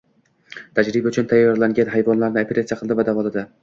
Tajriba 0.79 1.13
uchun 1.13 1.29
tanlangan 1.35 1.95
hayvonlarni 1.95 2.47
operatsiya 2.49 2.83
qildi 2.85 3.03
va 3.03 3.11
davoladi 3.13 3.51